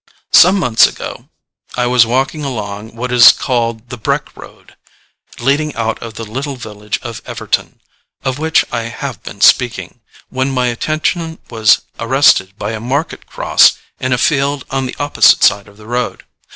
Some 0.31 0.57
months 0.57 0.87
ago, 0.87 1.29
I 1.75 1.85
was 1.85 2.07
walking 2.07 2.43
along 2.43 2.95
what 2.95 3.11
is 3.11 3.31
called 3.31 3.89
the 3.89 3.99
Breck 3.99 4.35
Road, 4.35 4.75
leading 5.37 5.75
out 5.75 6.01
of 6.01 6.15
the 6.15 6.23
little 6.25 6.55
village 6.55 6.97
of 7.03 7.21
Everton, 7.23 7.79
of 8.23 8.39
which 8.39 8.65
I 8.71 8.85
have 8.85 9.21
been 9.21 9.41
speaking, 9.41 9.99
when 10.29 10.49
my 10.49 10.69
attention 10.69 11.37
was 11.51 11.81
arrested 11.99 12.57
by 12.57 12.71
a 12.71 12.79
market 12.79 13.27
cross 13.27 13.73
in 13.99 14.11
a 14.11 14.17
field 14.17 14.65
on 14.71 14.87
the 14.87 14.95
opposite 14.97 15.43
side 15.43 15.67
of 15.67 15.77
the 15.77 15.85
road. 15.85 16.23